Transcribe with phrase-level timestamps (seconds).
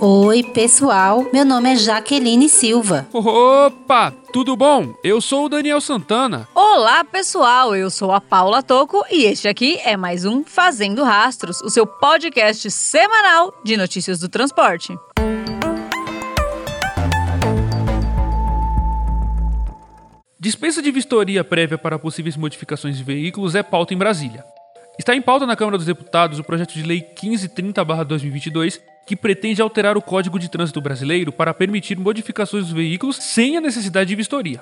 [0.00, 1.26] Oi, pessoal.
[1.32, 3.06] Meu nome é Jaqueline Silva.
[3.12, 4.92] Opa, tudo bom?
[5.02, 6.48] Eu sou o Daniel Santana.
[6.54, 7.74] Olá, pessoal.
[7.76, 11.86] Eu sou a Paula Toco e este aqui é mais um Fazendo Rastros, o seu
[11.86, 14.94] podcast semanal de notícias do transporte.
[20.38, 24.44] Dispensa de vistoria prévia para possíveis modificações de veículos é pauta em Brasília.
[24.98, 29.96] Está em pauta na Câmara dos Deputados o projeto de lei 1530/2022 que pretende alterar
[29.96, 34.60] o Código de Trânsito Brasileiro para permitir modificações dos veículos sem a necessidade de vistoria.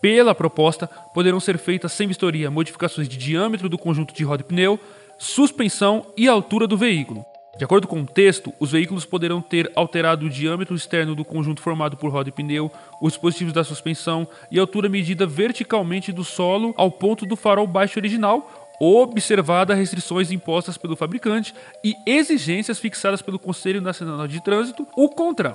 [0.00, 4.44] Pela proposta, poderão ser feitas sem vistoria modificações de diâmetro do conjunto de roda e
[4.44, 4.78] pneu,
[5.16, 7.24] suspensão e altura do veículo.
[7.56, 11.60] De acordo com o texto, os veículos poderão ter alterado o diâmetro externo do conjunto
[11.60, 16.24] formado por roda e pneu, os dispositivos da suspensão e a altura medida verticalmente do
[16.24, 23.22] solo ao ponto do farol baixo original observada restrições impostas pelo fabricante e exigências fixadas
[23.22, 25.54] pelo Conselho Nacional de Trânsito, o CONTRAN.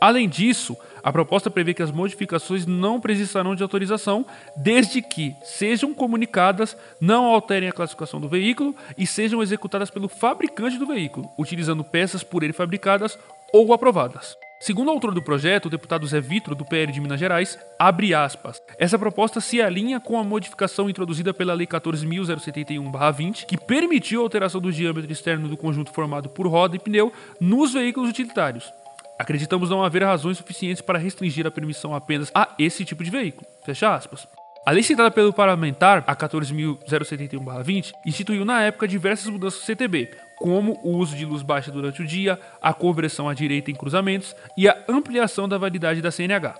[0.00, 5.94] Além disso, a proposta prevê que as modificações não precisarão de autorização, desde que sejam
[5.94, 11.84] comunicadas, não alterem a classificação do veículo e sejam executadas pelo fabricante do veículo, utilizando
[11.84, 13.16] peças por ele fabricadas
[13.52, 14.36] ou aprovadas.
[14.60, 18.14] Segundo o autor do projeto, o deputado Zé Vitro, do PL de Minas Gerais, abre
[18.14, 18.62] aspas.
[18.78, 24.60] Essa proposta se alinha com a modificação introduzida pela Lei 14.071-20, que permitiu a alteração
[24.60, 28.72] do diâmetro externo do conjunto formado por roda e pneu nos veículos utilitários.
[29.18, 33.46] Acreditamos não haver razões suficientes para restringir a permissão apenas a esse tipo de veículo.
[33.64, 34.26] Fecha aspas.
[34.66, 40.78] A lei citada pelo parlamentar, a 14.071-20, instituiu na época diversas mudanças no CTB, como
[40.82, 44.68] o uso de luz baixa durante o dia, a conversão à direita em cruzamentos e
[44.68, 46.54] a ampliação da validade da CNH.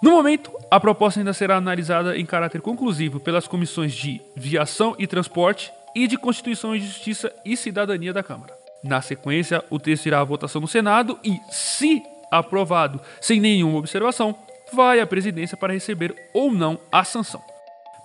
[0.00, 5.06] No momento, a proposta ainda será analisada em caráter conclusivo pelas comissões de Viação e
[5.06, 8.54] Transporte e de Constituição e Justiça e Cidadania da Câmara.
[8.82, 12.00] Na sequência, o texto irá à votação no Senado e, se
[12.30, 14.36] aprovado sem nenhuma observação,
[14.72, 17.42] vai à presidência para receber ou não a sanção.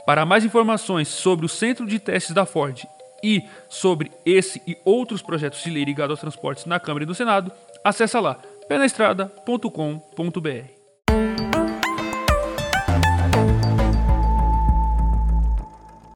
[0.06, 2.88] Para mais informações sobre o Centro de Testes da Ford
[3.24, 7.16] e sobre esse e outros projetos de lei ligados aos transportes na Câmara e no
[7.16, 7.52] Senado,
[7.84, 10.84] acessa lá penaestrada.com.br.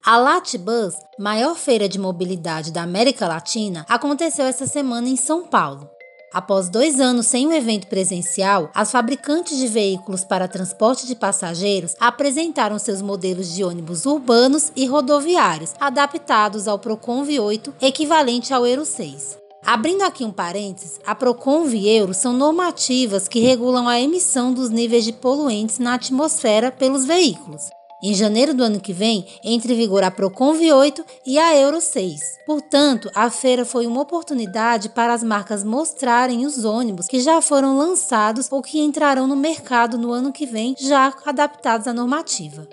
[0.09, 5.90] A Latbus, maior feira de mobilidade da América Latina, aconteceu essa semana em São Paulo.
[6.34, 11.96] Após dois anos sem um evento presencial, as fabricantes de veículos para transporte de passageiros
[12.00, 18.86] apresentaram seus modelos de ônibus urbanos e rodoviários, adaptados ao Proconv 8, equivalente ao Euro
[18.86, 19.38] 6.
[19.66, 24.70] Abrindo aqui um parênteses, a Proconv e Euro são normativas que regulam a emissão dos
[24.70, 27.70] níveis de poluentes na atmosfera pelos veículos.
[28.02, 31.81] Em janeiro do ano que vem, entre em vigor a Proconv 8 e a Euro
[31.81, 32.19] 6.
[32.46, 37.75] Portanto, a feira foi uma oportunidade para as marcas mostrarem os ônibus que já foram
[37.75, 42.68] lançados ou que entrarão no mercado no ano que vem, já adaptados à normativa.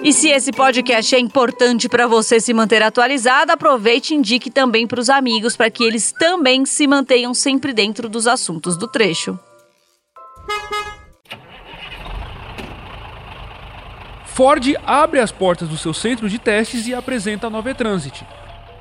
[0.00, 4.86] E se esse podcast é importante para você se manter atualizado, aproveite e indique também
[4.86, 9.38] para os amigos para que eles também se mantenham sempre dentro dos assuntos do trecho.
[14.38, 18.24] Ford abre as portas do seu centro de testes e apresenta a nova E-Transit.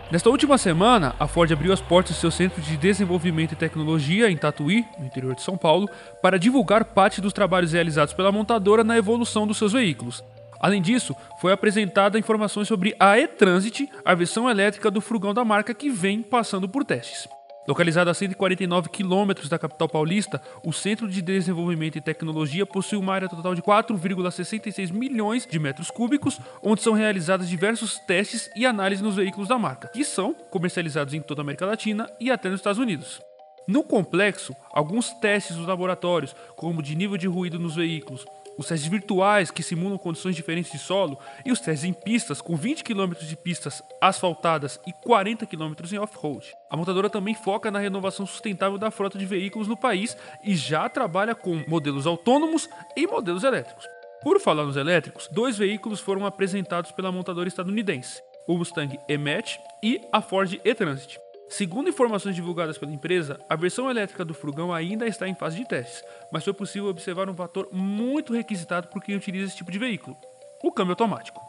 [0.09, 4.31] Nesta última semana, a Ford abriu as portas do seu centro de desenvolvimento e tecnologia
[4.31, 5.89] em Tatuí, no interior de São Paulo,
[6.21, 10.23] para divulgar parte dos trabalhos realizados pela montadora na evolução dos seus veículos.
[10.61, 15.73] Além disso, foi apresentada informações sobre a E-Transit, a versão elétrica do frugão da marca
[15.73, 17.27] que vem passando por testes.
[17.67, 23.13] Localizado a 149 quilômetros da capital paulista, o Centro de Desenvolvimento e Tecnologia possui uma
[23.13, 29.03] área total de 4,66 milhões de metros cúbicos, onde são realizados diversos testes e análises
[29.03, 32.61] nos veículos da marca, que são comercializados em toda a América Latina e até nos
[32.61, 33.21] Estados Unidos.
[33.67, 38.25] No complexo, alguns testes nos laboratórios, como de nível de ruído nos veículos,
[38.57, 42.55] os testes virtuais que simulam condições diferentes de solo e os testes em pistas com
[42.55, 46.53] 20 km de pistas asfaltadas e 40 km em off-road.
[46.69, 50.89] A montadora também foca na renovação sustentável da frota de veículos no país e já
[50.89, 53.85] trabalha com modelos autônomos e modelos elétricos.
[54.23, 60.01] Por falar nos elétricos, dois veículos foram apresentados pela montadora estadunidense, o Mustang E-Match e
[60.11, 61.26] a Ford E-Transit.
[61.49, 65.65] Segundo informações divulgadas pela empresa, a versão elétrica do Frugão ainda está em fase de
[65.65, 69.79] testes, mas foi possível observar um fator muito requisitado por quem utiliza esse tipo de
[69.79, 70.17] veículo:
[70.61, 71.41] o câmbio automático.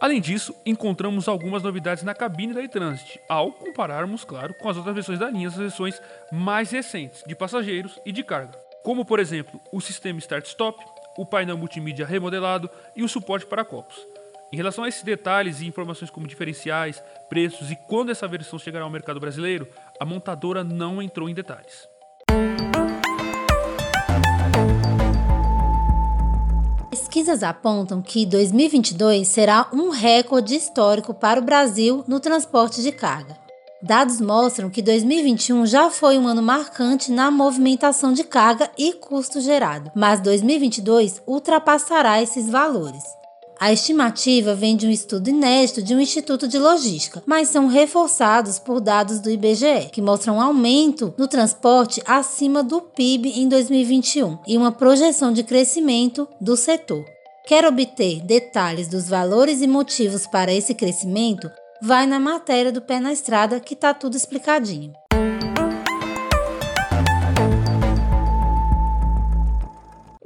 [0.00, 4.94] Além disso, encontramos algumas novidades na cabine da e-Transit, ao compararmos, claro, com as outras
[4.94, 9.60] versões da linha, as versões mais recentes, de passageiros e de carga, como por exemplo
[9.72, 10.84] o sistema Start-Stop,
[11.16, 13.96] o painel multimídia remodelado e o suporte para copos.
[14.52, 18.84] Em relação a esses detalhes e informações como diferenciais, preços e quando essa versão chegará
[18.84, 19.66] ao mercado brasileiro,
[19.98, 21.88] a montadora não entrou em detalhes.
[26.88, 33.36] Pesquisas apontam que 2022 será um recorde histórico para o Brasil no transporte de carga.
[33.82, 39.40] Dados mostram que 2021 já foi um ano marcante na movimentação de carga e custo
[39.40, 43.02] gerado, mas 2022 ultrapassará esses valores.
[43.58, 48.58] A estimativa vem de um estudo inédito de um instituto de logística, mas são reforçados
[48.58, 54.38] por dados do IBGE, que mostram um aumento no transporte acima do PIB em 2021
[54.46, 57.04] e uma projeção de crescimento do setor.
[57.46, 61.50] Quer obter detalhes dos valores e motivos para esse crescimento?
[61.80, 64.92] Vai na matéria do Pé na Estrada que tá tudo explicadinho.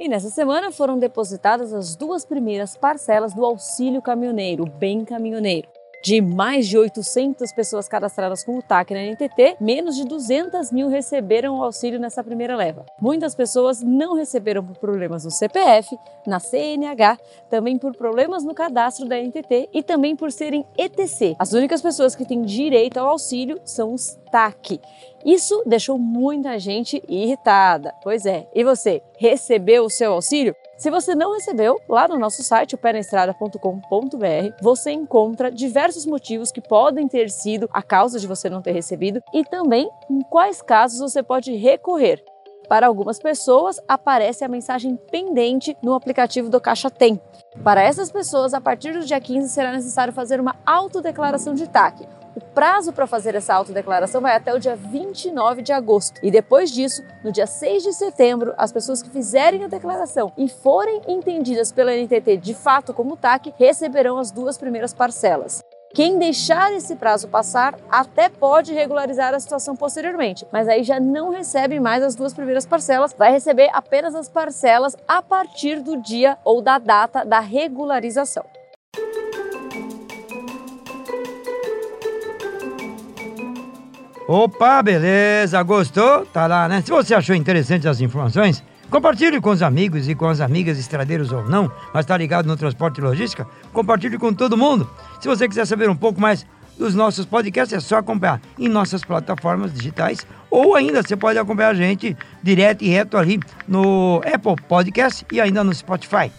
[0.01, 5.69] E nessa semana foram depositadas as duas primeiras parcelas do auxílio caminhoneiro, Bem Caminhoneiro.
[6.03, 10.89] De mais de 800 pessoas cadastradas com o TAC na NTT, menos de 200 mil
[10.89, 12.87] receberam o auxílio nessa primeira leva.
[12.99, 15.95] Muitas pessoas não receberam por problemas no CPF,
[16.27, 17.19] na CNH,
[17.51, 21.37] também por problemas no cadastro da NTT e também por serem ETC.
[21.39, 24.81] As únicas pessoas que têm direito ao auxílio são os TAC.
[25.23, 27.93] Isso deixou muita gente irritada.
[28.03, 30.57] Pois é, e você, recebeu o seu auxílio?
[30.81, 37.07] Se você não recebeu, lá no nosso site, penaestrada.com.br, você encontra diversos motivos que podem
[37.07, 41.23] ter sido a causa de você não ter recebido e também em quais casos você
[41.23, 42.25] pode recorrer.
[42.67, 47.21] Para algumas pessoas, aparece a mensagem pendente no aplicativo do Caixa Tem.
[47.63, 52.09] Para essas pessoas, a partir do dia 15 será necessário fazer uma autodeclaração de TAC
[52.35, 56.21] o prazo para fazer essa autodeclaração vai até o dia 29 de agosto.
[56.23, 60.49] E depois disso, no dia 6 de setembro, as pessoas que fizerem a declaração e
[60.49, 65.63] forem entendidas pela NTT de fato como TAC receberão as duas primeiras parcelas.
[65.93, 71.31] Quem deixar esse prazo passar até pode regularizar a situação posteriormente, mas aí já não
[71.31, 76.39] recebe mais as duas primeiras parcelas, vai receber apenas as parcelas a partir do dia
[76.45, 78.45] ou da data da regularização.
[84.33, 86.25] Opa, beleza, gostou?
[86.25, 86.81] Tá lá, né?
[86.83, 91.33] Se você achou interessante as informações, compartilhe com os amigos e com as amigas estradeiros
[91.33, 94.89] ou não, mas tá ligado no transporte e logística, compartilhe com todo mundo.
[95.21, 96.47] Se você quiser saber um pouco mais
[96.79, 101.71] dos nossos podcasts, é só acompanhar em nossas plataformas digitais ou ainda você pode acompanhar
[101.71, 106.31] a gente direto e reto ali no Apple Podcast e ainda no Spotify.